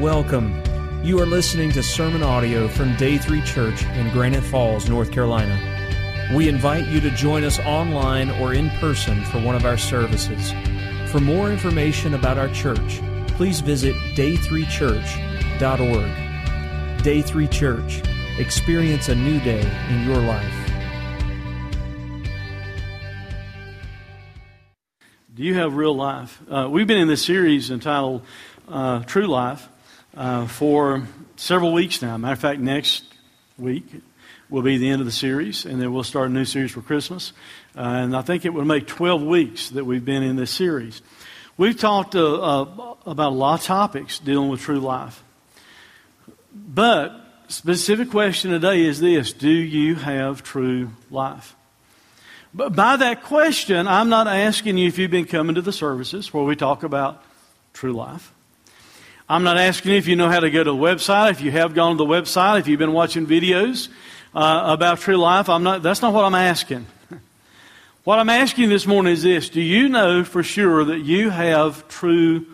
[0.00, 0.60] Welcome.
[1.04, 6.32] You are listening to sermon audio from Day 3 Church in Granite Falls, North Carolina.
[6.34, 10.52] We invite you to join us online or in person for one of our services.
[11.12, 13.02] For more information about our church,
[13.36, 17.02] please visit day3church.org.
[17.02, 18.00] Day 3 Church.
[18.38, 20.70] Experience a new day in your life.
[25.34, 26.40] Do you have real life?
[26.50, 28.22] Uh, we've been in this series entitled
[28.66, 29.68] uh, True Life
[30.16, 31.06] uh, for
[31.36, 32.16] several weeks now.
[32.16, 33.04] Matter of fact, next
[33.58, 33.84] week
[34.48, 36.82] will be the end of the series, and then we'll start a new series for
[36.82, 37.32] Christmas.
[37.76, 41.02] Uh, and I think it will make 12 weeks that we've been in this series.
[41.56, 45.22] We've talked uh, uh, about a lot of topics dealing with true life.
[46.52, 47.14] But
[47.48, 51.54] specific question today is this Do you have true life?
[52.52, 56.34] But by that question, I'm not asking you if you've been coming to the services
[56.34, 57.22] where we talk about
[57.72, 58.32] true life.
[59.30, 61.52] I'm not asking you if you know how to go to the website, if you
[61.52, 63.88] have gone to the website, if you've been watching videos
[64.34, 65.48] uh, about true life.
[65.48, 66.84] I'm not, that's not what I'm asking.
[68.02, 71.86] What I'm asking this morning is this Do you know for sure that you have
[71.86, 72.44] true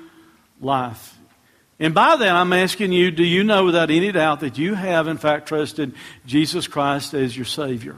[0.61, 1.17] life?
[1.79, 5.09] And by that, I'm asking you, do you know without any doubt that you have,
[5.09, 5.95] in fact, trusted
[6.27, 7.97] Jesus Christ as your Savior?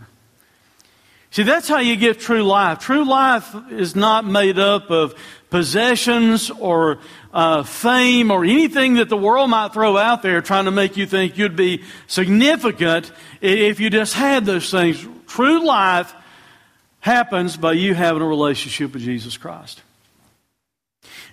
[1.30, 2.78] See, that's how you get true life.
[2.78, 5.14] True life is not made up of
[5.50, 6.98] possessions or
[7.32, 11.06] uh, fame or anything that the world might throw out there trying to make you
[11.06, 15.06] think you'd be significant if you just had those things.
[15.26, 16.14] True life
[17.00, 19.82] happens by you having a relationship with Jesus Christ.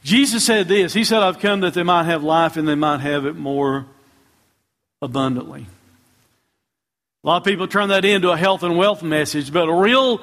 [0.03, 2.99] Jesus said this He said, I've come that they might have life and they might
[2.99, 3.85] have it more
[5.01, 5.67] abundantly.
[7.25, 10.21] A lot of people turn that into a health and wealth message, but a real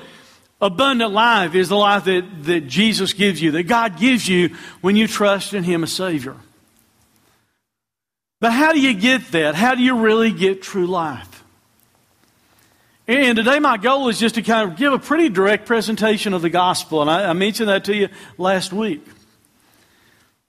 [0.60, 4.94] abundant life is the life that, that Jesus gives you, that God gives you when
[4.94, 6.36] you trust in Him as Savior.
[8.38, 9.56] But how do you get that?
[9.56, 11.42] How do you really get true life?
[13.08, 16.42] And today, my goal is just to kind of give a pretty direct presentation of
[16.42, 17.02] the gospel.
[17.02, 19.04] And I, I mentioned that to you last week.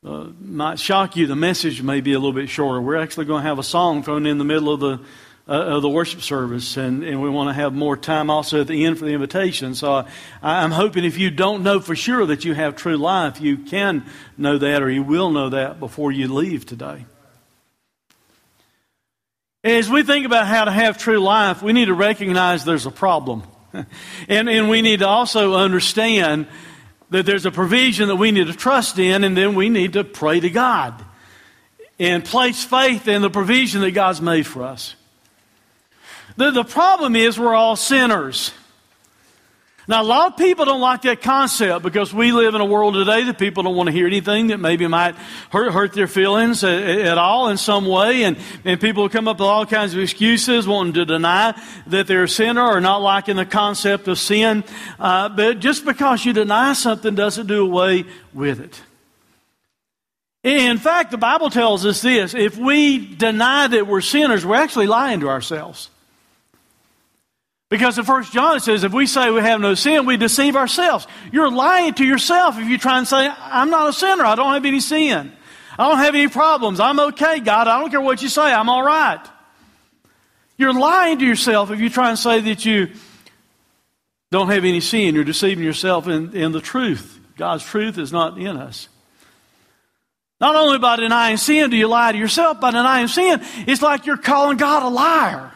[0.06, 2.80] Uh, might shock you, the message may be a little bit shorter.
[2.80, 5.00] We're actually going to have a song thrown in the middle of the
[5.48, 8.68] uh, of the worship service, and, and we want to have more time also at
[8.68, 9.76] the end for the invitation.
[9.76, 10.06] So I,
[10.42, 14.06] I'm hoping if you don't know for sure that you have true life, you can
[14.38, 17.06] know that or you will know that before you leave today.
[19.66, 22.92] As we think about how to have true life, we need to recognize there's a
[22.92, 23.44] problem.
[24.28, 26.48] and, and we need to also understand
[27.10, 30.04] that there's a provision that we need to trust in, and then we need to
[30.04, 31.04] pray to God
[32.00, 34.96] and place faith in the provision that God's made for us.
[36.36, 38.52] The, the problem is we're all sinners.
[39.86, 42.94] Now, a lot of people don't like that concept because we live in a world
[42.94, 45.14] today that people don't want to hear anything that maybe might
[45.50, 48.24] hurt, hurt their feelings at, at all in some way.
[48.24, 52.24] And, and people come up with all kinds of excuses wanting to deny that they're
[52.24, 54.64] a sinner or not liking the concept of sin.
[54.98, 58.82] Uh, but just because you deny something doesn't do away with it.
[60.44, 64.88] In fact, the Bible tells us this if we deny that we're sinners, we're actually
[64.88, 65.90] lying to ourselves.
[67.74, 70.56] Because in 1 John it says, if we say we have no sin, we deceive
[70.56, 71.08] ourselves.
[71.32, 74.24] You're lying to yourself if you try and say, I'm not a sinner.
[74.24, 75.32] I don't have any sin.
[75.80, 76.80] I don't have any problems.
[76.80, 77.68] I'm okay, God.
[77.68, 78.44] I don't care what you say.
[78.44, 79.20] I'm all right.
[80.56, 82.92] You're lying to yourself if you try and say that you
[84.30, 85.16] don't have any sin.
[85.16, 87.20] You're deceiving yourself in, in the truth.
[87.38, 88.88] God's truth is not in us.
[90.40, 94.06] Not only by denying sin do you lie to yourself, by denying sin, it's like
[94.06, 95.52] you're calling God a liar.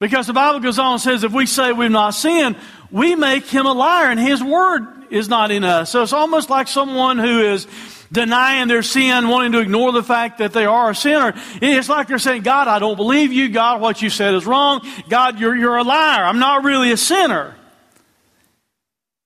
[0.00, 2.56] Because the Bible goes on and says if we say we've not sinned,
[2.90, 5.90] we make him a liar and his word is not in us.
[5.90, 7.66] So it's almost like someone who is
[8.12, 11.34] denying their sin, wanting to ignore the fact that they are a sinner.
[11.60, 13.48] It's like they're saying, God, I don't believe you.
[13.48, 14.86] God, what you said is wrong.
[15.08, 16.24] God, you're, you're a liar.
[16.24, 17.56] I'm not really a sinner.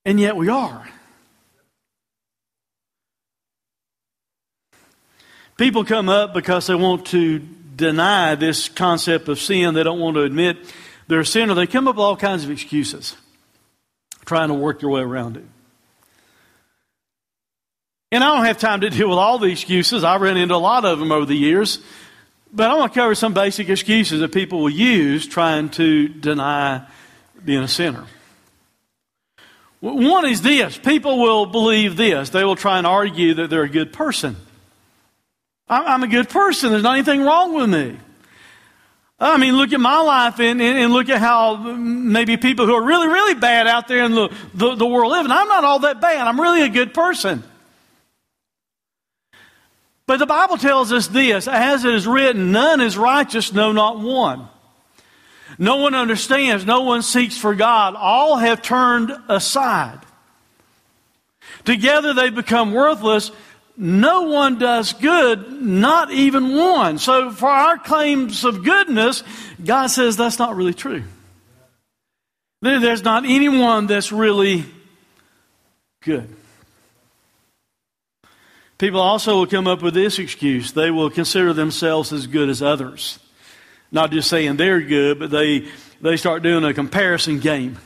[0.04, 0.88] And yet we are.
[5.58, 9.74] People come up because they want to deny this concept of sin.
[9.74, 10.58] They don't want to admit
[11.08, 11.54] they're a sinner.
[11.54, 13.16] They come up with all kinds of excuses,
[14.24, 15.44] trying to work their way around it.
[18.10, 20.04] And I don't have time to deal with all the excuses.
[20.04, 21.78] I've run into a lot of them over the years.
[22.52, 26.86] But I want to cover some basic excuses that people will use trying to deny
[27.42, 28.04] being a sinner.
[29.80, 32.28] One is this people will believe this.
[32.28, 34.36] They will try and argue that they're a good person.
[35.72, 36.70] I'm a good person.
[36.70, 37.98] There's not anything wrong with me.
[39.18, 42.74] I mean, look at my life and, and, and, look at how maybe people who
[42.74, 45.24] are really, really bad out there in the, the, the world live.
[45.24, 46.26] And I'm not all that bad.
[46.26, 47.44] I'm really a good person.
[50.06, 54.00] But the Bible tells us this as it is written, none is righteous, no, not
[54.00, 54.48] one.
[55.56, 57.94] No one understands, no one seeks for God.
[57.94, 60.00] All have turned aside.
[61.64, 63.30] Together they become worthless.
[63.76, 66.98] No one does good, not even one.
[66.98, 69.22] So, for our claims of goodness,
[69.64, 71.04] God says that's not really true.
[72.60, 74.64] There's not anyone that's really
[76.02, 76.36] good.
[78.78, 80.72] People also will come up with this excuse.
[80.72, 83.18] They will consider themselves as good as others.
[83.90, 85.68] Not just saying they're good, but they,
[86.00, 87.78] they start doing a comparison game.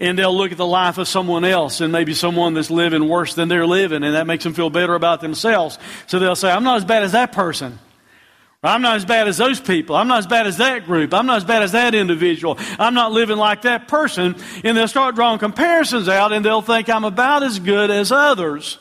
[0.00, 3.34] And they'll look at the life of someone else and maybe someone that's living worse
[3.34, 5.78] than they're living, and that makes them feel better about themselves.
[6.08, 7.78] So they'll say, I'm not as bad as that person.
[8.62, 9.96] I'm not as bad as those people.
[9.96, 11.14] I'm not as bad as that group.
[11.14, 12.58] I'm not as bad as that individual.
[12.78, 14.36] I'm not living like that person.
[14.62, 18.78] And they'll start drawing comparisons out and they'll think I'm about as good as others.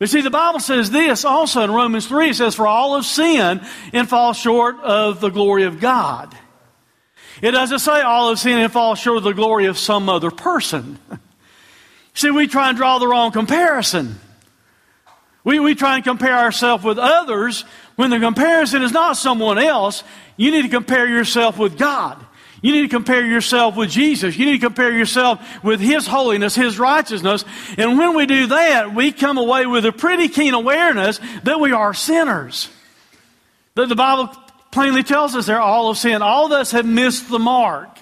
[0.00, 2.30] But see, the Bible says this also in Romans 3.
[2.30, 3.60] It says, For all have sinned
[3.92, 6.36] and fall short of the glory of God.
[7.40, 10.30] It doesn't say all of sin and fall short of the glory of some other
[10.30, 10.98] person.
[12.14, 14.18] see, we try and draw the wrong comparison.
[15.44, 17.62] We, we try and compare ourselves with others
[17.96, 20.02] when the comparison is not someone else.
[20.36, 22.24] You need to compare yourself with God.
[22.60, 24.36] You need to compare yourself with Jesus.
[24.36, 27.44] You need to compare yourself with His holiness, His righteousness.
[27.76, 31.72] And when we do that, we come away with a pretty keen awareness that we
[31.72, 32.68] are sinners.
[33.74, 34.34] That the Bible
[34.70, 36.22] plainly tells us there all of sin.
[36.22, 37.98] All of us have missed the mark.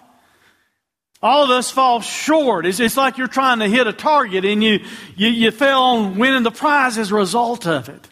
[1.22, 2.66] All of us fall short.
[2.66, 4.80] It's, it's like you're trying to hit a target and you,
[5.16, 8.08] you, you fell on winning the prize as a result of it.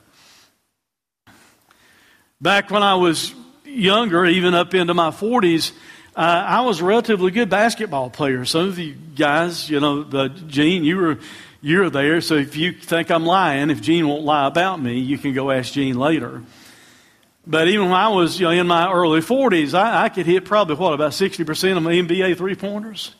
[2.41, 3.35] Back when I was
[3.65, 5.73] younger, even up into my 40s,
[6.17, 8.45] uh, I was a relatively good basketball player.
[8.45, 11.19] Some of you guys, you know, the, Gene, you were
[11.65, 12.21] you were there.
[12.21, 15.51] So if you think I'm lying, if Gene won't lie about me, you can go
[15.51, 16.43] ask Gene later.
[17.47, 20.45] But even when I was you know, in my early 40s, I, I could hit
[20.45, 23.15] probably what about 60% of my NBA three pointers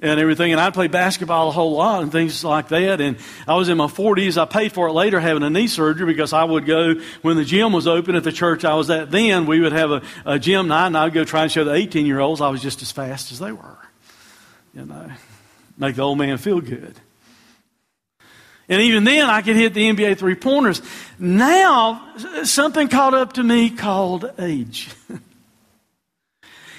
[0.00, 0.52] and everything.
[0.52, 3.00] And I played basketball a whole lot and things like that.
[3.00, 3.16] And
[3.48, 4.40] I was in my 40s.
[4.40, 7.44] I paid for it later having a knee surgery because I would go when the
[7.44, 9.46] gym was open at the church I was at then.
[9.46, 11.74] We would have a, a gym night and I would go try and show the
[11.74, 13.78] 18 year olds I was just as fast as they were.
[14.74, 15.10] You know,
[15.76, 16.94] make the old man feel good.
[18.70, 20.80] And even then, I could hit the NBA three pointers.
[21.18, 22.14] Now,
[22.44, 24.88] something caught up to me called age.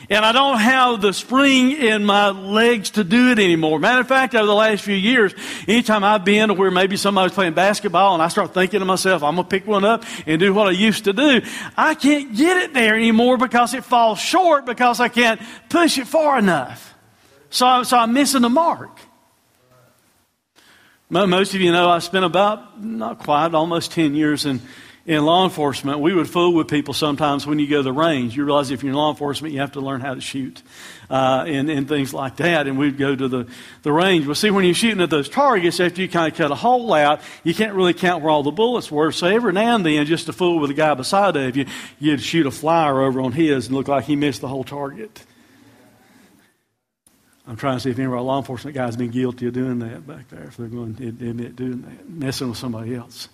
[0.10, 3.78] and I don't have the spring in my legs to do it anymore.
[3.78, 5.34] Matter of fact, over the last few years,
[5.68, 9.22] anytime I've been to where maybe somebody's playing basketball and I start thinking to myself,
[9.22, 11.42] I'm going to pick one up and do what I used to do,
[11.76, 16.08] I can't get it there anymore because it falls short because I can't push it
[16.08, 16.96] far enough.
[17.50, 18.98] So, so I'm missing the mark.
[21.12, 24.62] Most of you know I spent about, not quite, almost 10 years in
[25.04, 28.38] in law enforcement, we would fool with people sometimes when you go to the range.
[28.38, 30.62] You realize if you're in law enforcement, you have to learn how to shoot
[31.10, 32.68] uh, and, and things like that.
[32.68, 33.48] And we'd go to the,
[33.82, 34.28] the range.
[34.28, 36.94] Well, see, when you're shooting at those targets, after you kind of cut a hole
[36.94, 39.12] out, you can't really count where all the bullets were.
[39.12, 41.66] So every now and then, just to fool with the guy beside of you,
[42.00, 45.24] you'd shoot a flyer over on his and look like he missed the whole target.
[47.48, 49.80] I'm trying to see if any of our law enforcement guys been guilty of doing
[49.80, 53.30] that back there, if they're going to admit doing that, messing with somebody else.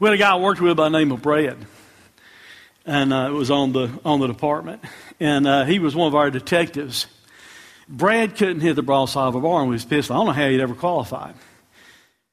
[0.00, 1.56] We had a guy I worked with by the name of Brad,
[2.86, 4.82] and uh, it was on the on the department,
[5.20, 7.06] and uh, he was one of our detectives.
[7.88, 10.14] Brad couldn't hit the broadside of a barn with his pistol.
[10.14, 11.34] I don't know how he'd ever qualified.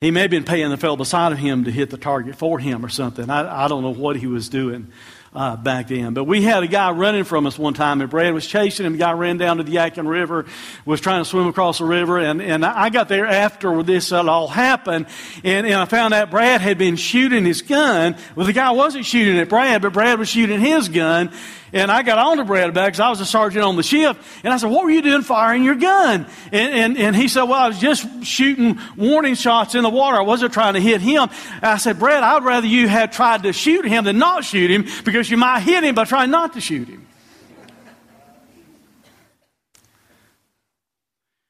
[0.01, 2.85] He may have been paying the fellow beside him to hit the target for him
[2.85, 3.29] or something.
[3.29, 4.91] I, I don't know what he was doing
[5.35, 6.13] uh, back then.
[6.13, 8.93] But we had a guy running from us one time, and Brad was chasing him.
[8.93, 10.45] The guy ran down to the Yadkin River,
[10.85, 14.47] was trying to swim across the river, and, and I got there after this all
[14.47, 15.07] happened,
[15.43, 18.15] and, and I found out Brad had been shooting his gun.
[18.35, 21.31] Well, the guy wasn't shooting at Brad, but Brad was shooting his gun,
[21.75, 24.17] and I got on to Brad about because I was a sergeant on the ship.
[24.45, 26.25] And I said, What were you doing firing your gun?
[26.53, 30.17] And, and, and he said, Well, I was just shooting warning shots in the water.
[30.17, 31.29] I wasn't trying to hit him.
[31.55, 34.71] And I said, Brad, I'd rather you had tried to shoot him than not shoot
[34.71, 37.05] him because you might hit him by trying not to shoot him.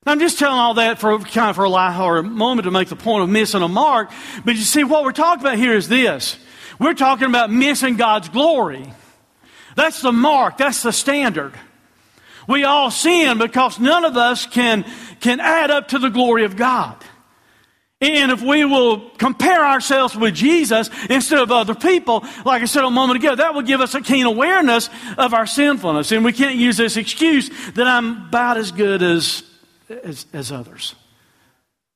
[0.07, 2.95] I'm just telling all that for kind of for a lighthearted moment to make the
[2.95, 4.09] point of missing a mark.
[4.43, 6.39] But you see, what we're talking about here is this.
[6.79, 8.91] We're talking about missing God's glory.
[9.75, 11.53] That's the mark, that's the standard.
[12.47, 14.85] We all sin because none of us can,
[15.19, 16.95] can add up to the glory of God.
[18.01, 22.83] And if we will compare ourselves with Jesus instead of other people, like I said
[22.83, 26.11] a moment ago, that will give us a keen awareness of our sinfulness.
[26.11, 29.43] And we can't use this excuse that I'm about as good as,
[29.89, 30.93] as, as others.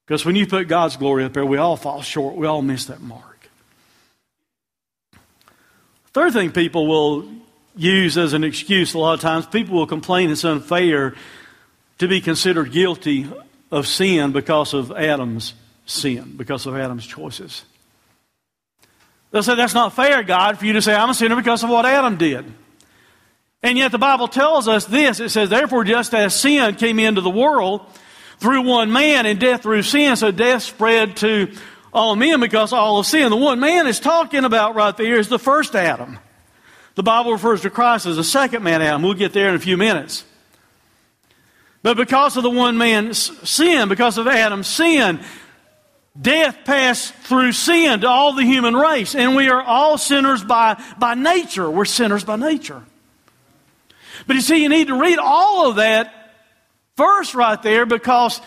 [0.07, 2.35] Because when you put God's glory up there, we all fall short.
[2.35, 3.49] We all miss that mark.
[6.13, 7.29] Third thing people will
[7.79, 11.15] use as an excuse a lot of times, people will complain it's unfair
[11.97, 13.27] to be considered guilty
[13.71, 15.53] of sin because of Adam's
[15.85, 17.63] sin, because of Adam's choices.
[19.31, 21.69] They'll say, That's not fair, God, for you to say, I'm a sinner because of
[21.69, 22.45] what Adam did.
[23.61, 27.21] And yet the Bible tells us this it says, Therefore, just as sin came into
[27.21, 27.81] the world
[28.37, 31.53] through one man and death through sin, so death spread to
[31.93, 33.29] all men because all of sin.
[33.29, 36.19] The one man is talking about right there is the first Adam.
[36.99, 39.01] The Bible refers to Christ as the second man Adam.
[39.03, 40.25] We'll get there in a few minutes.
[41.81, 43.17] But because of the one man's
[43.49, 45.21] sin, because of Adam's sin,
[46.21, 49.15] death passed through sin to all the human race.
[49.15, 51.71] And we are all sinners by, by nature.
[51.71, 52.83] We're sinners by nature.
[54.27, 56.33] But you see, you need to read all of that
[56.97, 58.41] verse right there because,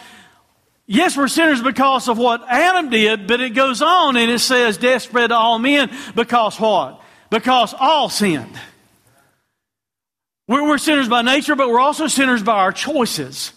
[0.84, 4.76] yes, we're sinners because of what Adam did, but it goes on and it says
[4.76, 7.01] death spread to all men because what?
[7.32, 8.60] Because all sinned.
[10.46, 13.54] We're, we're sinners by nature, but we're also sinners by our choices.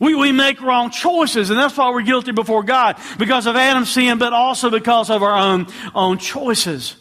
[0.00, 3.90] We, we make wrong choices, and that's why we're guilty before God because of Adam's
[3.90, 6.96] sin, but also because of our own, own choices.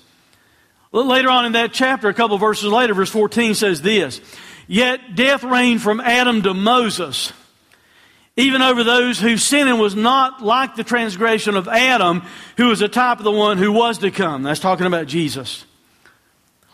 [0.91, 4.19] Later on in that chapter, a couple verses later, verse 14 says this
[4.67, 7.31] Yet death reigned from Adam to Moses,
[8.41, 12.23] even over those whose sinning was not like the transgression of Adam,
[12.57, 14.43] who was a type of the one who was to come.
[14.43, 15.65] That's talking about Jesus.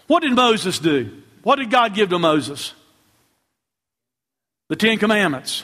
[0.07, 1.11] What did Moses do?
[1.43, 2.73] What did God give to Moses?
[4.69, 5.63] The Ten Commandments.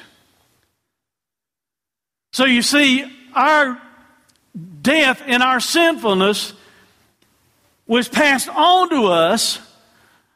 [2.33, 3.81] So you see, our
[4.81, 6.53] death and our sinfulness
[7.88, 9.60] was passed on to us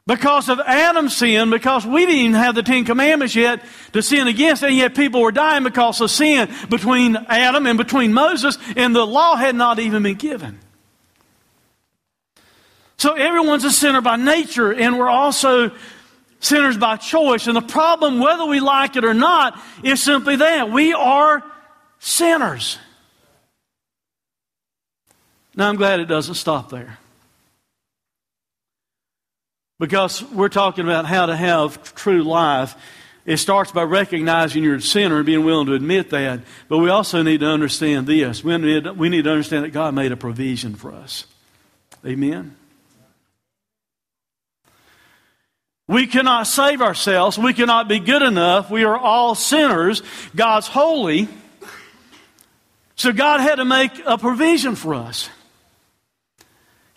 [0.08, 4.28] because of Adam's sin, because we didn't even have the Ten Commandments yet to sin
[4.28, 8.96] against, and yet people were dying because of sin between Adam and between Moses, and
[8.96, 10.60] the law had not even been given.
[12.98, 15.72] So everyone's a sinner by nature, and we're also
[16.40, 17.48] sinners by choice.
[17.48, 21.44] And the problem, whether we like it or not, is simply that we are
[22.00, 22.80] sinners.
[25.56, 26.98] Now, I'm glad it doesn't stop there.
[29.80, 32.76] Because we're talking about how to have true life.
[33.26, 36.40] It starts by recognizing you're a sinner and being willing to admit that.
[36.70, 38.44] But we also need to understand this.
[38.44, 41.26] We need, we need to understand that God made a provision for us.
[42.06, 42.56] Amen?
[45.88, 47.38] We cannot save ourselves.
[47.38, 48.70] We cannot be good enough.
[48.70, 50.02] We are all sinners.
[50.36, 51.30] God's holy.
[52.96, 55.30] So God had to make a provision for us.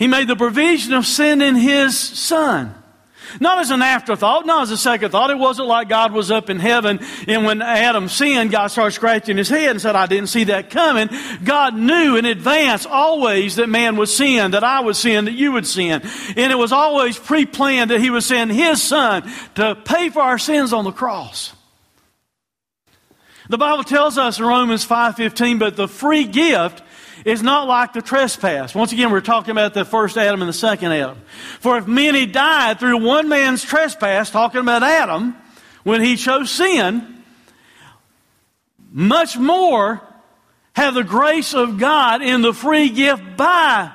[0.00, 2.74] He made the provision of sending His Son.
[3.38, 5.30] Not as an afterthought, not as a second thought.
[5.30, 9.36] It wasn't like God was up in heaven and when Adam sinned, God started scratching
[9.36, 11.10] his head and said, I didn't see that coming.
[11.44, 15.52] God knew in advance always that man would sin, that I would sin, that you
[15.52, 16.02] would sin.
[16.34, 20.38] And it was always pre-planned that he would send his son to pay for our
[20.38, 21.52] sins on the cross.
[23.48, 26.82] The Bible tells us in Romans 5.15, but the free gift
[27.24, 28.74] is not like the trespass.
[28.74, 31.20] Once again, we're talking about the first Adam and the second Adam.
[31.60, 35.36] For if many died through one man's trespass, talking about Adam,
[35.82, 37.22] when he chose sin,
[38.90, 40.00] much more
[40.74, 43.92] have the grace of God in the free gift by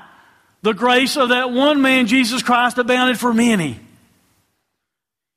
[0.61, 3.79] the grace of that one man, Jesus Christ, abounded for many.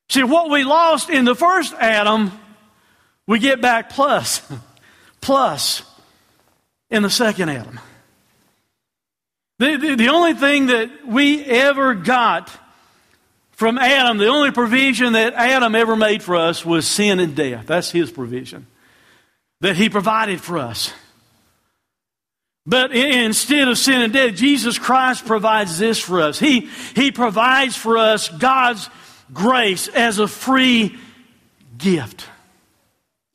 [0.09, 2.33] See, what we lost in the first Adam,
[3.27, 4.41] we get back plus,
[5.21, 5.83] plus
[6.91, 7.81] in the second Adam.
[9.59, 12.51] The, the, the, only thing that we ever got
[13.53, 17.67] from Adam, the only provision that Adam ever made for us was sin and death.
[17.67, 18.67] That's his provision
[19.61, 20.93] that he provided for us.
[22.65, 26.39] But instead of sin and death, Jesus Christ provides this for us.
[26.39, 28.89] He, he provides for us God's
[29.33, 30.97] grace as a free
[31.77, 32.27] gift.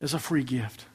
[0.00, 0.86] As a free gift.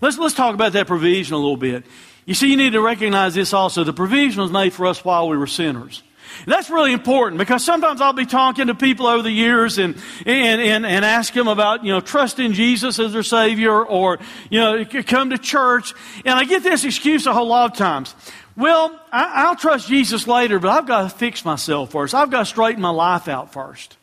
[0.00, 1.84] Let's, let's talk about that provision a little bit.
[2.26, 3.84] You see, you need to recognize this also.
[3.84, 6.02] The provision was made for us while we were sinners.
[6.46, 10.60] That's really important because sometimes I'll be talking to people over the years and, and,
[10.60, 14.84] and, and ask them about, you know, trusting Jesus as their Savior or, you know,
[14.84, 15.92] come to church.
[16.24, 18.14] And I get this excuse a whole lot of times.
[18.56, 22.14] Well, I, I'll trust Jesus later, but I've got to fix myself first.
[22.14, 23.96] I've got to straighten my life out first.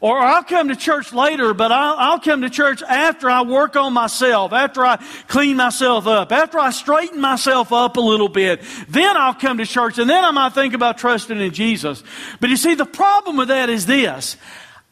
[0.00, 3.76] Or I'll come to church later, but I'll, I'll, come to church after I work
[3.76, 4.96] on myself, after I
[5.28, 8.62] clean myself up, after I straighten myself up a little bit.
[8.88, 12.02] Then I'll come to church and then I might think about trusting in Jesus.
[12.40, 14.36] But you see, the problem with that is this.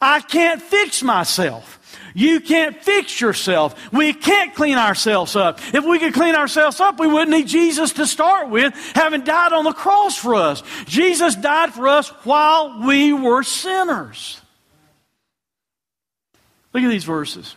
[0.00, 1.80] I can't fix myself.
[2.14, 3.92] You can't fix yourself.
[3.92, 5.58] We can't clean ourselves up.
[5.74, 9.52] If we could clean ourselves up, we wouldn't need Jesus to start with, having died
[9.52, 10.62] on the cross for us.
[10.86, 14.40] Jesus died for us while we were sinners.
[16.74, 17.54] Look at these verses.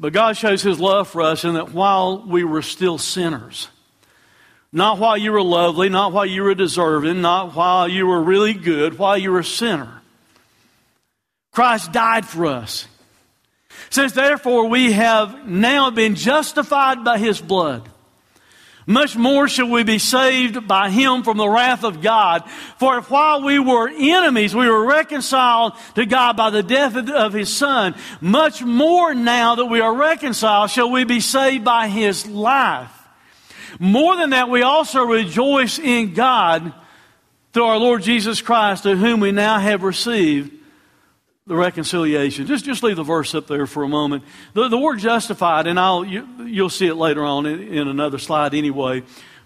[0.00, 3.68] But God shows His love for us in that while we were still sinners,
[4.72, 8.54] not while you were lovely, not while you were deserving, not while you were really
[8.54, 10.02] good, while you were a sinner,
[11.52, 12.88] Christ died for us.
[13.90, 17.88] Since therefore we have now been justified by his blood,
[18.86, 22.44] much more shall we be saved by him from the wrath of God.
[22.78, 27.32] For if while we were enemies, we were reconciled to God by the death of
[27.32, 32.26] his son, much more now that we are reconciled shall we be saved by his
[32.26, 32.90] life.
[33.78, 36.72] More than that, we also rejoice in God
[37.52, 40.63] through our Lord Jesus Christ, to whom we now have received
[41.46, 42.46] the reconciliation.
[42.46, 44.24] Just, just leave the verse up there for a moment.
[44.54, 48.18] The, the word justified, and I'll, you, will see it later on in, in, another
[48.18, 49.02] slide anyway.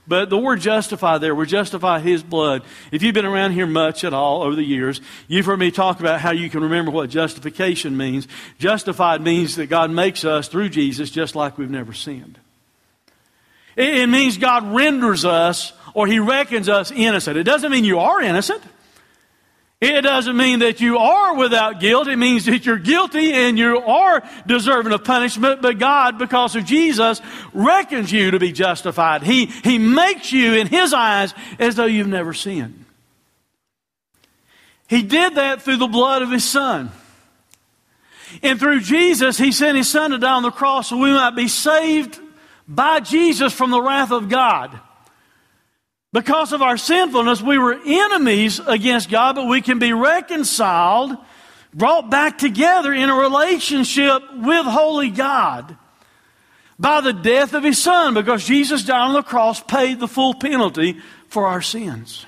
[0.07, 2.63] But the word justified there, we justify His blood.
[2.93, 5.99] If you've been around here much at all over the years, you've heard me talk
[5.99, 8.29] about how you can remember what justification means.
[8.59, 12.39] Justified means that God makes us through Jesus just like we've never sinned.
[13.75, 17.37] It, it means God renders us or He reckons us innocent.
[17.37, 18.63] It doesn't mean you are innocent.
[19.81, 22.09] It doesn't mean that you are without guilt.
[22.09, 26.65] It means that you're guilty and you are deserving of punishment, but God, because of
[26.65, 27.21] Jesus,
[27.55, 29.23] reckons you to be justified.
[29.23, 32.87] He, he makes you in His eyes as though you've never sinned.
[34.89, 36.91] He did that through the blood of His Son.
[38.43, 41.37] And through Jesus, He sent His Son to die on the cross so we might
[41.37, 42.19] be saved
[42.67, 44.77] by Jesus from the wrath of God.
[46.13, 51.17] Because of our sinfulness, we were enemies against God, but we can be reconciled,
[51.75, 55.77] brought back together in a relationship with Holy God
[56.79, 60.33] by the death of His Son, because Jesus died on the cross, paid the full
[60.33, 60.97] penalty
[61.29, 62.25] for our sins.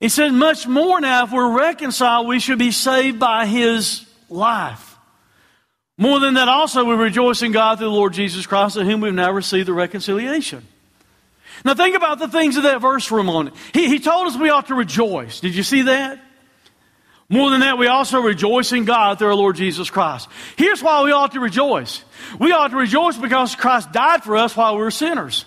[0.00, 4.96] He said, much more now, if we're reconciled, we should be saved by His life.
[5.96, 9.00] More than that, also, we rejoice in God through the Lord Jesus Christ, in whom
[9.00, 10.66] we've now received the reconciliation.
[11.64, 13.56] Now think about the things of that verse for a moment.
[13.72, 15.40] He, he told us we ought to rejoice.
[15.40, 16.20] Did you see that?
[17.28, 20.28] More than that, we also rejoice in God through our Lord Jesus Christ.
[20.56, 22.04] Here's why we ought to rejoice.
[22.38, 25.46] We ought to rejoice because Christ died for us while we were sinners.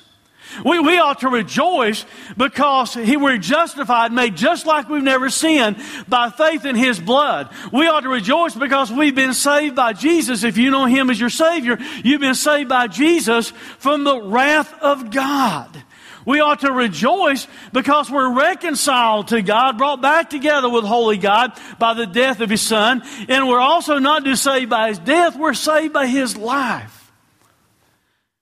[0.63, 2.05] We, we ought to rejoice
[2.37, 5.77] because he, we're justified, made just like we've never sinned
[6.07, 7.49] by faith in His blood.
[7.71, 10.43] We ought to rejoice because we've been saved by Jesus.
[10.43, 14.73] If you know Him as your Savior, you've been saved by Jesus from the wrath
[14.81, 15.83] of God.
[16.25, 21.53] We ought to rejoice because we're reconciled to God, brought back together with holy God
[21.79, 23.03] by the death of His Son.
[23.29, 27.11] And we're also not just saved by His death, we're saved by His life.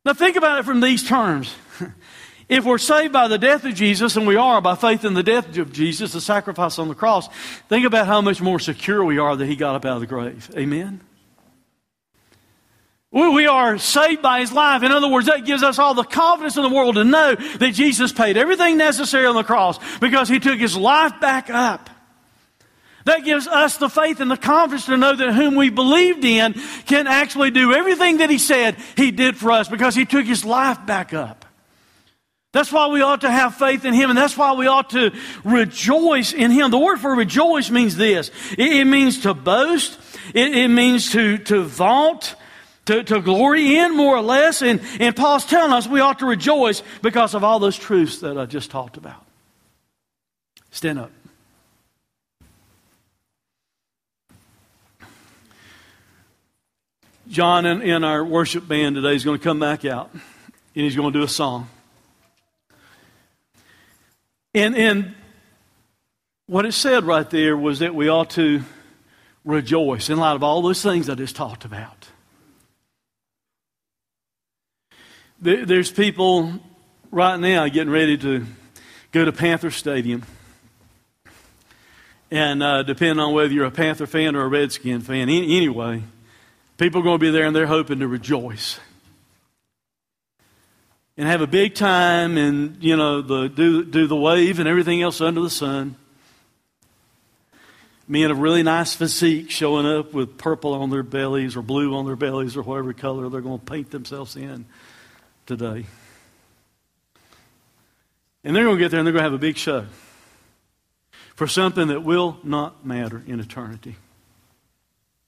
[0.06, 1.54] Now think about it from these terms.
[2.50, 5.24] If we're saved by the death of Jesus, and we are by faith in the
[5.24, 7.28] death of Jesus, the sacrifice on the cross,
[7.70, 10.08] think about how much more secure we are that He got up out of the
[10.08, 10.52] grave.
[10.56, 11.02] Amen?
[13.14, 14.82] We are saved by His life.
[14.82, 17.72] In other words, that gives us all the confidence in the world to know that
[17.76, 21.92] Jesus paid everything necessary on the cross because He took His life back up.
[23.06, 26.54] That gives us the faith and the confidence to know that whom we believed in
[26.88, 30.44] can actually do everything that He said He did for us because He took His
[30.44, 31.46] life back up.
[32.52, 35.12] That's why we ought to have faith in Him, and that's why we ought to
[35.44, 36.72] rejoice in Him.
[36.72, 40.00] The word for rejoice means this it, means to boast,
[40.34, 42.36] it, it means to, to vaunt
[42.86, 44.62] to, to glory in, more or less.
[44.62, 48.38] And, and Paul's telling us we ought to rejoice because of all those truths that
[48.38, 49.26] I just talked about.
[50.72, 51.12] Stand up.
[57.30, 60.22] John in, in our worship band today is going to come back out and
[60.74, 61.70] he's going to do a song.
[64.54, 65.16] And, and
[66.46, 68.62] what it said right there was that we ought to
[69.46, 72.03] rejoice in light of all those things I just talked about.
[75.44, 76.54] There's people
[77.12, 78.46] right now getting ready to
[79.12, 80.24] go to Panther Stadium.
[82.32, 86.02] And uh, depending on whether you're a Panther fan or a Redskin fan, anyway,
[86.78, 88.80] people are going to be there and they're hoping to rejoice
[91.18, 95.02] and have a big time and you know the do do the wave and everything
[95.02, 95.98] else under the sun.
[98.08, 102.06] Men of really nice physique showing up with purple on their bellies or blue on
[102.06, 104.66] their bellies or whatever color they're going to paint themselves in
[105.46, 105.86] today.
[108.44, 109.86] And they're going to get there and they're going to have a big show.
[111.36, 113.96] for something that will not matter in eternity.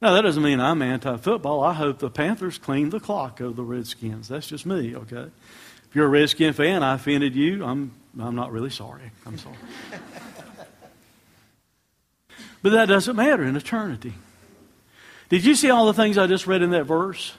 [0.02, 1.64] Now, that doesn't mean I'm anti football.
[1.64, 4.28] I hope the Panthers clean the clock of the Redskins.
[4.28, 5.32] That's just me, okay?
[5.90, 7.66] If you're a Redskin fan, I offended you.
[7.66, 9.12] I'm, I'm not really sorry.
[9.26, 9.56] I'm sorry.
[12.62, 14.14] but that doesn't matter in eternity.
[15.30, 17.34] Did you see all the things I just read in that verse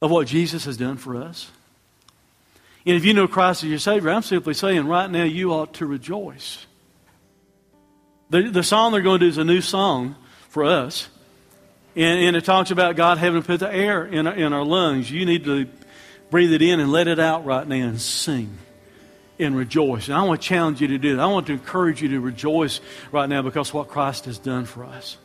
[0.00, 1.50] of what Jesus has done for us?
[2.84, 5.74] And if you know Christ as your Savior, I'm simply saying right now you ought
[5.74, 6.66] to rejoice.
[8.30, 10.16] The, the song they're going to do is a new song
[10.48, 11.08] for us.
[11.94, 15.10] And, and it talks about God having put the air in, in our lungs.
[15.10, 15.68] You need to
[16.30, 18.58] breathe it in and let it out right now and sing
[19.38, 20.08] and rejoice.
[20.08, 21.22] And I want to challenge you to do that.
[21.22, 22.80] I want to encourage you to rejoice
[23.12, 25.18] right now because what Christ has done for us.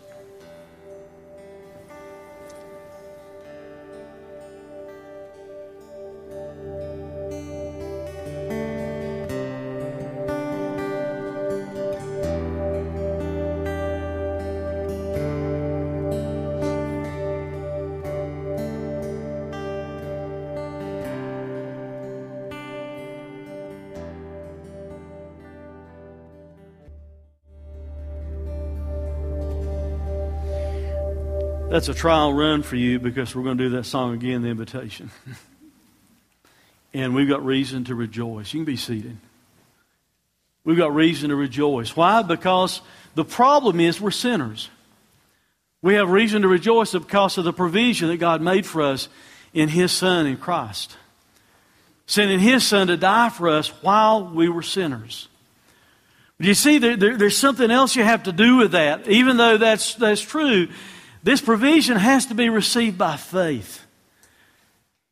[31.78, 34.48] That's a trial run for you because we're going to do that song again, the
[34.48, 35.12] invitation.
[36.96, 38.52] and we've got reason to rejoice.
[38.52, 39.16] You can be seated.
[40.64, 41.96] We've got reason to rejoice.
[41.96, 42.24] Why?
[42.24, 42.82] Because
[43.14, 44.72] the problem is we're sinners.
[45.84, 49.08] We have reason to rejoice because of the provision that God made for us
[49.54, 50.98] in His Son in Christ.
[52.08, 55.28] Sending His Son to die for us while we were sinners.
[56.40, 59.08] But you see, there, there, there's something else you have to do with that.
[59.08, 60.70] Even though that's, that's true,
[61.28, 63.86] this provision has to be received by faith.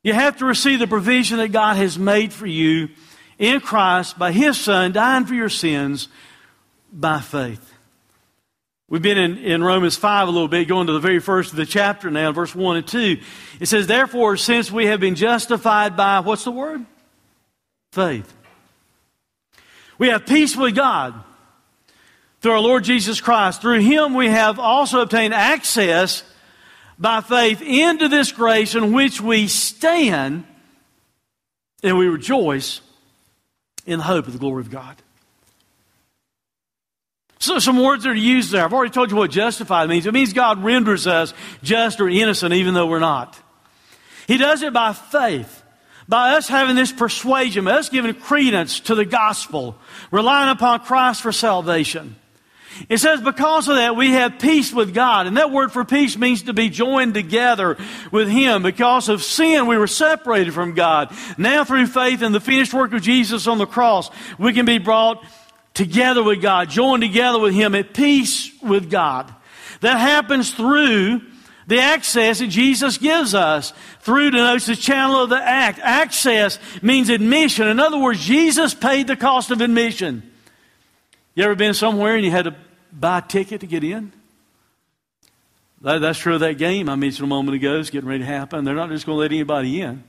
[0.01, 2.88] You have to receive the provision that God has made for you
[3.38, 6.08] in Christ by His Son dying for your sins
[6.89, 7.73] by faith.
[8.88, 11.58] We've been in, in Romans 5 a little bit, going to the very first of
[11.58, 13.17] the chapter now, verse 1 and 2.
[13.60, 16.86] It says, Therefore, since we have been justified by, what's the word?
[17.91, 18.34] Faith.
[19.97, 21.21] We have peace with God
[22.46, 23.60] through our Lord Jesus Christ.
[23.60, 26.22] Through him we have also obtained access
[27.00, 30.44] by faith into this grace in which we stand
[31.82, 32.82] and we rejoice
[33.88, 34.96] in the hope of the glory of God.
[37.40, 38.64] So, some words that are used there.
[38.64, 40.06] I've already told you what justified means.
[40.06, 43.40] It means God renders us just or innocent even though we're not.
[44.28, 45.64] He does it by faith.
[46.08, 49.80] By us having this persuasion, by us giving credence to the gospel,
[50.12, 52.18] relying upon Christ for salvation.
[52.90, 55.28] It says, because of that, we have peace with God.
[55.28, 57.78] And that word for peace means to be joined together
[58.12, 58.64] with Him.
[58.64, 61.14] Because of sin, we were separated from God.
[61.38, 64.78] Now, through faith in the finished work of Jesus on the cross, we can be
[64.78, 65.26] brought
[65.74, 69.34] together with God, joined together with Him at peace with God.
[69.82, 71.22] That happens through
[71.68, 75.80] the access that Jesus gives us through denotes the channel of the act.
[75.80, 77.68] Access means admission.
[77.68, 80.32] In other words, Jesus paid the cost of admission.
[81.36, 82.56] You ever been somewhere and you had to
[82.93, 84.13] buy a ticket to get in?
[85.82, 87.78] That, that's true of that game I mentioned a moment ago.
[87.78, 88.63] It's getting ready to happen.
[88.63, 90.04] They're not just going to let anybody in.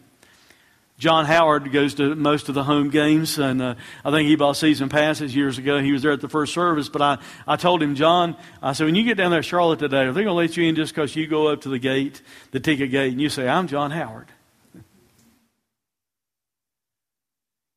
[0.98, 4.56] John Howard goes to most of the home games, and uh, I think he bought
[4.56, 5.78] season passes years ago.
[5.78, 8.84] He was there at the first service, but I, I told him, John, I said,
[8.84, 10.94] when you get down there Charlotte today, are they going to let you in just
[10.94, 13.90] because you go up to the gate, the ticket gate, and you say, I'm John
[13.90, 14.28] Howard?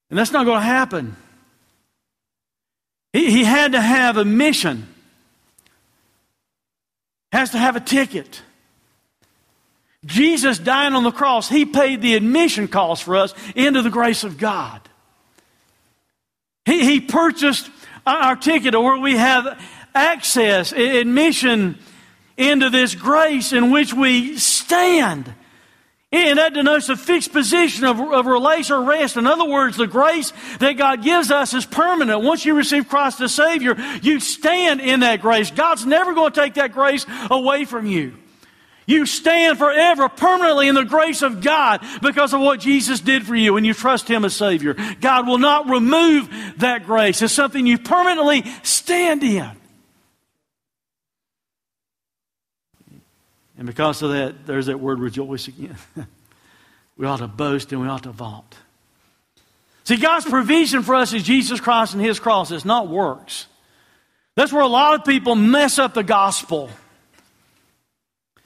[0.09, 1.17] And that's not going to happen.
[3.13, 4.87] He, he had to have a mission
[7.31, 8.41] has to have a ticket.
[10.05, 14.23] Jesus dying on the cross, He paid the admission cost for us into the grace
[14.23, 14.81] of God.
[16.65, 17.69] He, he purchased
[18.05, 19.61] our ticket where we have
[19.93, 21.77] access, admission
[22.37, 25.33] into this grace in which we stand.
[26.11, 29.15] And that denotes a fixed position of, of or rest.
[29.15, 32.23] In other words, the grace that God gives us is permanent.
[32.23, 35.51] Once you receive Christ as Savior, you stand in that grace.
[35.51, 38.17] God's never going to take that grace away from you.
[38.87, 43.35] You stand forever, permanently in the grace of God because of what Jesus did for
[43.35, 44.75] you and you trust Him as Savior.
[44.99, 47.21] God will not remove that grace.
[47.21, 49.58] It's something you permanently stand in.
[53.59, 55.75] And because of that, there's that word rejoice again.
[56.97, 58.55] we ought to boast and we ought to vaunt.
[59.83, 62.51] See, God's provision for us is Jesus Christ and His cross.
[62.51, 63.47] It's not works.
[64.35, 66.69] That's where a lot of people mess up the gospel.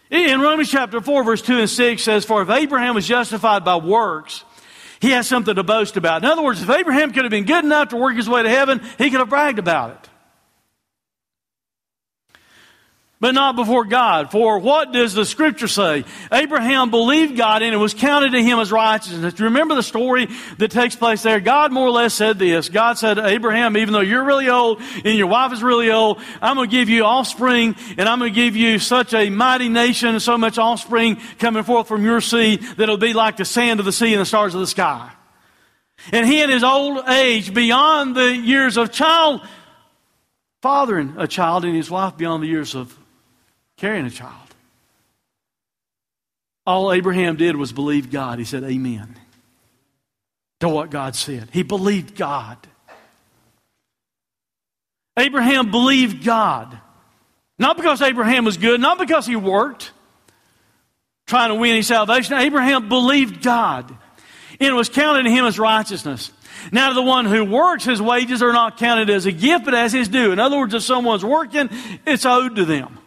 [0.10, 3.76] In Romans chapter 4, verse 2 and 6 says, For if Abraham was justified by
[3.76, 4.44] works,
[5.00, 6.24] he has something to boast about.
[6.24, 8.50] In other words, if Abraham could have been good enough to work his way to
[8.50, 10.10] heaven, he could have bragged about it.
[13.24, 14.32] But not before God.
[14.32, 16.04] For what does the scripture say?
[16.30, 19.34] Abraham believed God and it was counted to him as righteousness.
[19.34, 21.40] Do you remember the story that takes place there?
[21.40, 22.68] God more or less said this.
[22.68, 26.58] God said Abraham, even though you're really old and your wife is really old, I'm
[26.58, 30.10] going to give you offspring and I'm going to give you such a mighty nation
[30.10, 33.80] and so much offspring coming forth from your seed that it'll be like the sand
[33.80, 35.10] of the sea and the stars of the sky.
[36.12, 39.40] And he in his old age, beyond the years of child,
[40.62, 43.00] fathering a child and his wife beyond the years of
[43.78, 44.34] carrying a child.
[46.66, 48.40] All Abraham did was believe God.
[48.40, 49.16] He said, Amen
[50.64, 51.50] to what God said.
[51.52, 52.58] He believed God.
[55.18, 56.80] Abraham believed God.
[57.60, 59.92] Not because Abraham was good, not because he worked
[61.28, 62.36] trying to win his salvation.
[62.36, 66.32] Abraham believed God, and it was counted to him as righteousness.
[66.72, 69.74] Now, to the one who works, his wages are not counted as a gift, but
[69.74, 70.32] as his due.
[70.32, 71.70] In other words, if someone's working,
[72.06, 73.00] it's owed to them.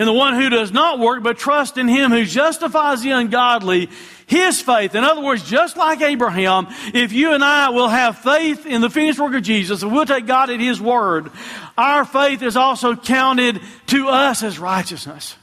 [0.00, 3.90] And the one who does not work, but trust in him who justifies the ungodly,
[4.26, 4.94] his faith.
[4.94, 8.88] In other words, just like Abraham, if you and I will have faith in the
[8.88, 11.30] finished work of Jesus and we'll take God at his word,
[11.76, 15.36] our faith is also counted to us as righteousness.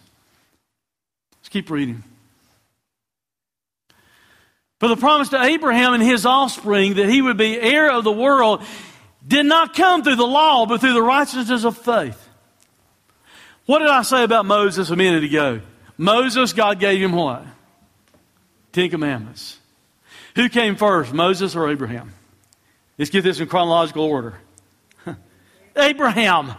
[1.39, 2.03] Let's keep reading.
[4.79, 8.11] For the promise to Abraham and his offspring that he would be heir of the
[8.11, 8.63] world
[9.27, 12.26] did not come through the law, but through the righteousness of faith.
[13.67, 15.59] What did I say about Moses a minute ago?
[15.97, 17.45] Moses, God gave him what?
[18.71, 19.59] Ten Commandments.
[20.35, 22.13] Who came first, Moses or Abraham?
[22.97, 24.35] Let's get this in chronological order.
[25.75, 26.53] Abraham.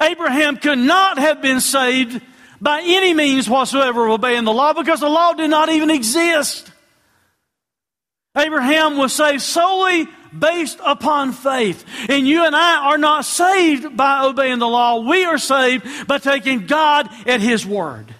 [0.00, 2.20] Abraham could not have been saved
[2.58, 6.72] by any means whatsoever of obeying the law because the law did not even exist.
[8.34, 11.84] Abraham was saved solely based upon faith.
[12.08, 15.00] And you and I are not saved by obeying the law.
[15.00, 18.14] We are saved by taking God at His word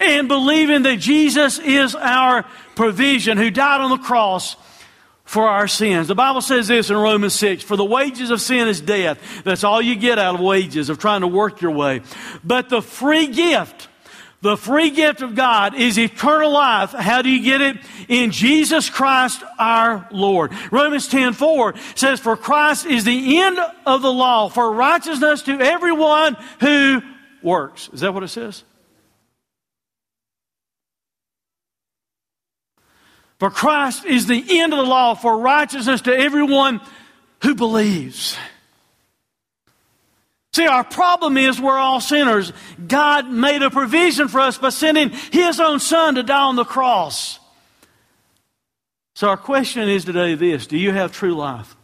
[0.00, 4.56] and believing that Jesus is our provision who died on the cross
[5.24, 6.08] for our sins.
[6.08, 9.44] The Bible says this in Romans 6 For the wages of sin is death.
[9.44, 12.00] That's all you get out of wages, of trying to work your way.
[12.42, 13.88] But the free gift
[14.42, 16.92] the free gift of God is eternal life.
[16.92, 17.76] How do you get it?
[18.08, 20.52] In Jesus Christ our Lord.
[20.70, 25.60] Romans 10 4 says, For Christ is the end of the law for righteousness to
[25.60, 27.02] everyone who
[27.42, 27.90] works.
[27.92, 28.64] Is that what it says?
[33.38, 36.80] For Christ is the end of the law for righteousness to everyone
[37.42, 38.36] who believes.
[40.52, 42.52] See, our problem is we're all sinners.
[42.84, 46.64] God made a provision for us by sending His own Son to die on the
[46.64, 47.38] cross.
[49.14, 51.76] So, our question is today this Do you have true life?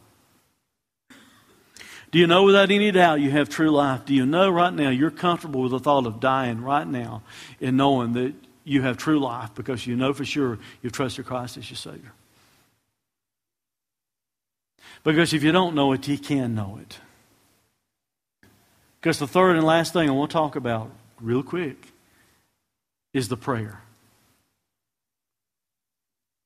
[2.10, 4.04] Do you know without any doubt you have true life?
[4.04, 7.22] Do you know right now you're comfortable with the thought of dying right now
[7.60, 11.56] and knowing that you have true life because you know for sure you've trusted Christ
[11.56, 12.12] as your Savior?
[15.04, 16.98] Because if you don't know it, you can know it.
[19.06, 20.90] Because the third and last thing I want to talk about,
[21.20, 21.76] real quick,
[23.14, 23.80] is the prayer.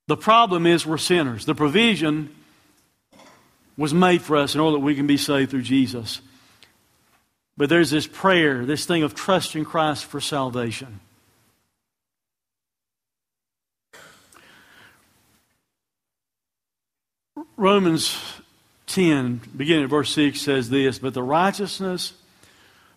[0.05, 1.45] The problem is we're sinners.
[1.45, 2.29] The provision
[3.77, 6.21] was made for us in order that we can be saved through Jesus.
[7.57, 10.99] But there's this prayer, this thing of trusting Christ for salvation.
[17.57, 18.21] Romans
[18.85, 22.13] 10, beginning at verse 6, says this But the righteousness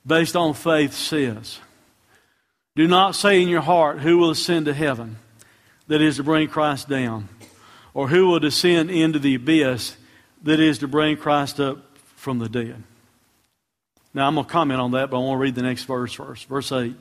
[0.07, 1.59] based on faith says.
[2.77, 5.17] Do not say in your heart, Who will ascend to heaven?
[5.87, 7.29] That is to bring Christ down.
[7.93, 9.97] Or who will descend into the abyss?
[10.43, 11.79] That is to bring Christ up
[12.17, 12.83] from the dead.
[14.13, 16.13] Now, I'm going to comment on that, but I want to read the next verse
[16.13, 16.47] first.
[16.49, 16.95] Verse 8.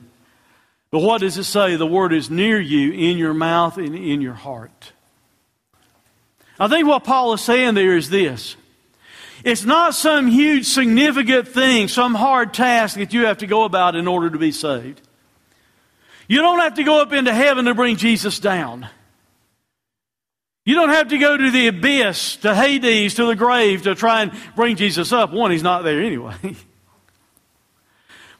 [0.90, 1.76] But what does it say?
[1.76, 4.92] The word is near you, in your mouth and in your heart.
[6.58, 8.56] I think what Paul is saying there is this
[9.44, 13.94] it's not some huge, significant thing, some hard task that you have to go about
[13.94, 15.02] in order to be saved.
[16.26, 18.88] You don't have to go up into heaven to bring Jesus down.
[20.64, 24.22] You don't have to go to the abyss, to Hades, to the grave to try
[24.22, 25.30] and bring Jesus up.
[25.30, 26.34] One, he's not there anyway.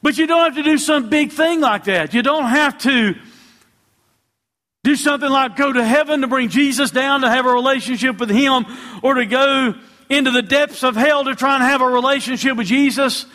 [0.03, 2.15] but you don't have to do some big thing like that.
[2.15, 3.15] You don't have to
[4.85, 8.31] do something like go to heaven to bring Jesus down to have a relationship with
[8.31, 8.65] him
[9.03, 9.75] or to go
[10.15, 13.27] into the depths of hell to try and have a relationship with Jesus.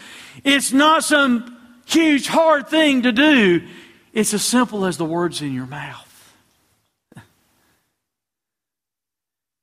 [0.44, 3.68] It's not some huge, hard thing to do.
[4.13, 6.36] It's as simple as the words in your mouth.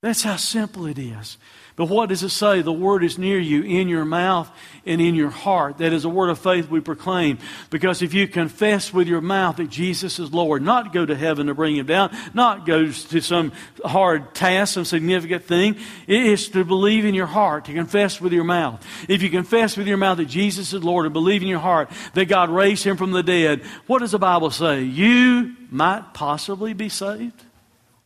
[0.03, 1.39] That's how simple it is.
[1.77, 2.63] But what does it say?
[2.63, 4.51] The word is near you, in your mouth
[4.87, 5.79] and in your heart.
[5.79, 7.39] That is a word of faith we proclaim.
[7.69, 11.49] Because if you confess with your mouth that Jesus is Lord, not go to heaven
[11.49, 13.53] to bring him down, not go to some
[13.85, 18.33] hard task, some significant thing, it is to believe in your heart, to confess with
[18.33, 18.83] your mouth.
[19.07, 21.91] If you confess with your mouth that Jesus is Lord and believe in your heart
[22.15, 24.83] that God raised him from the dead, what does the Bible say?
[24.83, 27.43] You might possibly be saved.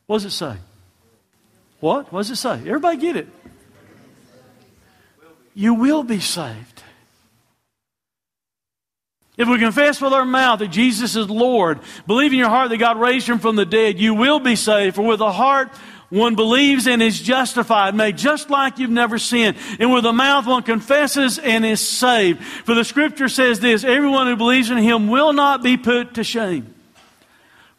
[0.07, 0.57] What does it say?
[1.79, 2.13] What?
[2.13, 2.55] What does it say?
[2.55, 3.29] Everybody get it
[5.61, 6.83] you will be saved.
[9.37, 12.79] If we confess with our mouth that Jesus is Lord, believe in your heart that
[12.79, 14.97] God raised him from the dead, you will be saved.
[14.97, 15.69] For with the heart
[16.09, 19.59] one believes and is justified, made just like you've never sinned.
[19.79, 22.43] And with the mouth one confesses and is saved.
[22.43, 26.25] For the scripture says this everyone who believes in him will not be put to
[26.25, 26.75] shame.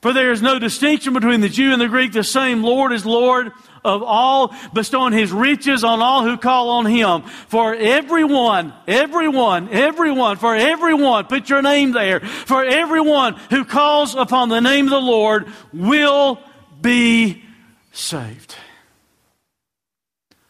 [0.01, 2.11] For there is no distinction between the Jew and the Greek.
[2.11, 3.51] The same Lord is Lord
[3.85, 7.21] of all, bestowing his riches on all who call on him.
[7.21, 14.49] For everyone, everyone, everyone, for everyone, put your name there, for everyone who calls upon
[14.49, 16.39] the name of the Lord will
[16.81, 17.43] be
[17.91, 18.55] saved.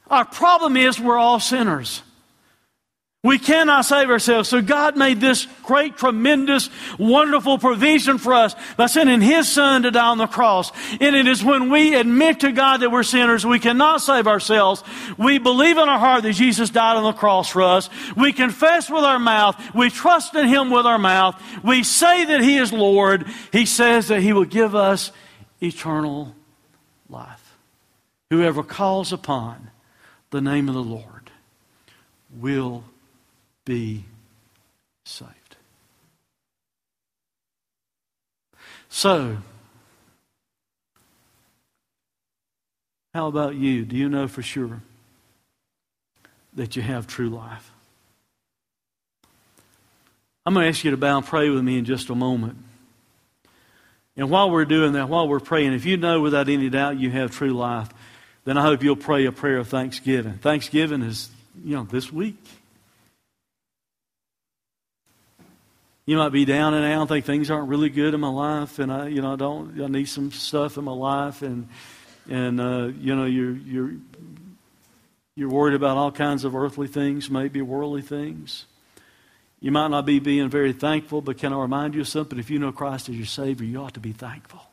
[0.08, 2.04] Our problem is we're all sinners.
[3.24, 4.50] We cannot save ourselves.
[4.50, 9.92] So God made this great, tremendous, wonderful provision for us by sending His Son to
[9.92, 10.72] die on the cross.
[11.00, 14.84] And it is when we admit to God that we're sinners, we cannot save ourselves.
[15.20, 17.92] We believe in our heart that Jesus died on the cross for us.
[18.18, 19.56] We confess with our mouth.
[19.76, 21.40] We trust in Him with our mouth.
[21.64, 23.28] We say that He is Lord.
[23.52, 25.12] He says that He will give us
[25.62, 26.36] eternal
[27.08, 27.56] life.
[28.32, 29.70] Whoever calls upon
[30.32, 31.30] the name of the Lord
[32.36, 32.84] will
[33.66, 34.06] be
[35.06, 35.56] saved.
[38.90, 39.38] So,
[43.14, 43.86] how about you?
[43.86, 44.82] Do you know for sure
[46.54, 47.72] that you have true life?
[50.46, 52.58] I'm going to ask you to bow and pray with me in just a moment.
[54.18, 57.12] And while we're doing that, while we're praying, if you know without any doubt you
[57.12, 57.90] have true life,
[58.44, 60.34] then I hope you'll pray a prayer of thanksgiving.
[60.34, 61.30] Thanksgiving is,
[61.64, 62.38] you know, this week.
[66.06, 68.92] You might be down and out, think things aren't really good in my life, and
[68.92, 71.70] I, you know, I don't, I need some stuff in my life, and
[72.30, 73.94] and uh, you know, you're you're
[75.36, 78.66] you're worried about all kinds of earthly things, maybe worldly things.
[79.60, 82.40] You might not be being very thankful, but can I remind you of something?
[82.40, 84.71] If you know Christ as your Savior, you ought to be thankful.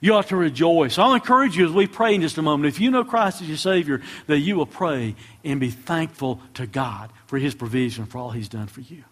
[0.00, 0.98] You ought to rejoice.
[0.98, 2.68] I'll encourage you as we pray in just a moment.
[2.68, 6.66] If you know Christ as your Savior, that you will pray and be thankful to
[6.66, 9.04] God for His provision, for all He's done for you.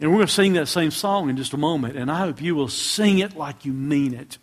[0.00, 2.40] And we're going to sing that same song in just a moment, and I hope
[2.40, 4.38] you will sing it like you mean it.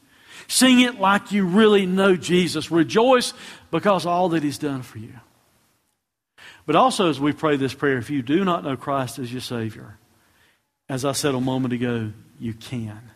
[0.48, 2.70] Sing it like you really know Jesus.
[2.70, 3.34] Rejoice
[3.72, 5.14] because all that He's done for you.
[6.66, 9.42] But also, as we pray this prayer, if you do not know Christ as your
[9.42, 9.98] Savior,
[10.88, 13.12] as I said a moment ago, you can.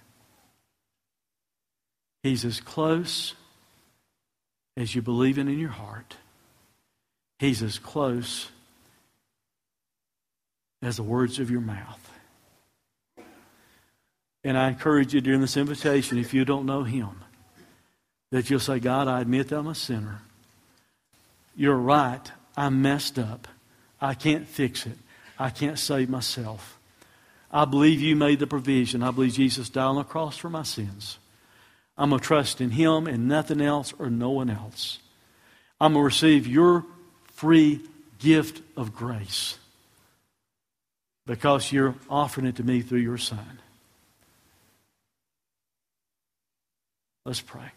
[2.24, 3.36] He's as close
[4.76, 6.16] as you believe in in your heart.
[7.38, 8.50] He's as close
[10.82, 12.12] as the words of your mouth.
[14.44, 17.24] And I encourage you during this invitation, if you don't know Him,
[18.32, 20.22] that you'll say, God, I admit that I'm a sinner.
[21.56, 22.32] You're right.
[22.56, 23.48] I'm messed up.
[24.00, 24.98] I can't fix it.
[25.38, 26.79] I can't save myself.
[27.52, 29.02] I believe you made the provision.
[29.02, 31.18] I believe Jesus died on the cross for my sins.
[31.98, 35.00] I'm going to trust in Him and nothing else or no one else.
[35.82, 36.86] I'm going to receive your
[37.34, 37.82] free
[38.20, 39.58] gift of grace
[41.26, 43.60] because you're offering it to me through your Son.
[47.26, 47.72] Let's pray.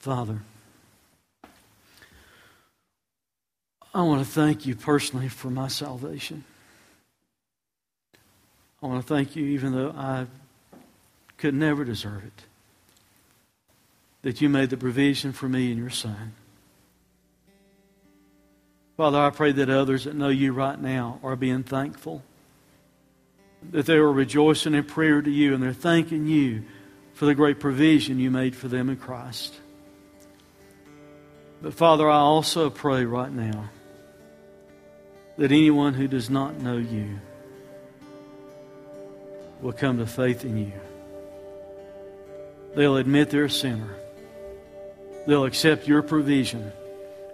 [0.00, 0.40] Father,
[3.92, 6.44] I want to thank you personally for my salvation.
[8.82, 10.26] I want to thank you, even though I
[11.36, 12.44] could never deserve it,
[14.22, 16.32] that you made the provision for me and your Son.
[18.96, 22.22] Father, I pray that others that know you right now are being thankful,
[23.70, 26.62] that they are rejoicing in prayer to you and they're thanking you
[27.12, 29.56] for the great provision you made for them in Christ.
[31.62, 33.68] But Father, I also pray right now
[35.36, 37.18] that anyone who does not know you
[39.60, 40.72] will come to faith in you.
[42.74, 43.94] They'll admit they're a sinner.
[45.26, 46.72] They'll accept your provision.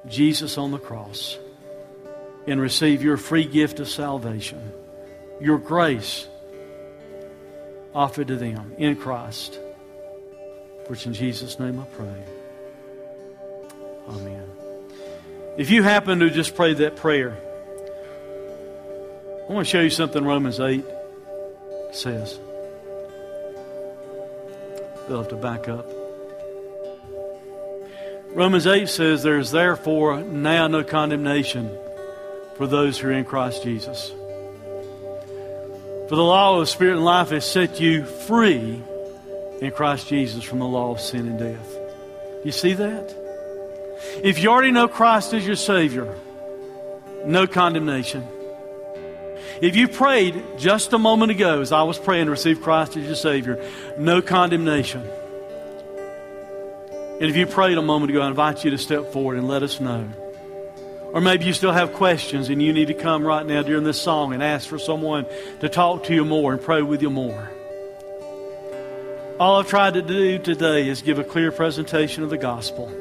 [0.09, 1.39] Jesus on the cross
[2.47, 4.73] and receive your free gift of salvation,
[5.41, 6.29] your grace
[7.95, 9.59] offered to them in Christ.
[10.87, 12.25] Which in Jesus' name I pray.
[14.09, 14.45] Amen.
[15.57, 17.37] If you happen to just pray that prayer,
[19.49, 20.85] I want to show you something Romans 8
[21.93, 22.39] says.
[25.09, 25.87] They'll have to back up.
[28.31, 31.71] Romans 8 says, There is therefore now no condemnation
[32.57, 34.11] for those who are in Christ Jesus.
[36.09, 38.83] For the law of the spirit and life has set you free
[39.61, 41.77] in Christ Jesus from the law of sin and death.
[42.45, 43.26] You see that?
[44.23, 46.15] If you already know Christ as your Savior,
[47.25, 48.27] no condemnation.
[49.61, 53.07] If you prayed just a moment ago, as I was praying to receive Christ as
[53.07, 53.63] your Savior,
[53.99, 55.03] no condemnation.
[57.19, 59.63] And if you prayed a moment ago, I invite you to step forward and let
[59.63, 60.07] us know.
[61.13, 64.01] Or maybe you still have questions and you need to come right now during this
[64.01, 65.25] song and ask for someone
[65.61, 67.51] to talk to you more and pray with you more.
[69.41, 72.93] All I've tried to do today is give a clear presentation of the gospel.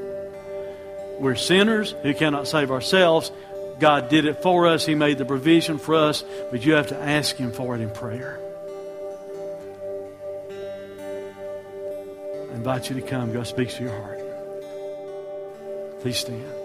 [1.20, 3.32] We're sinners who cannot save ourselves.
[3.80, 4.86] God did it for us.
[4.86, 7.90] He made the provision for us, but you have to ask Him for it in
[7.90, 8.40] prayer.
[12.52, 13.34] I invite you to come.
[13.34, 14.20] God speaks to your heart.
[16.02, 16.65] Please stand.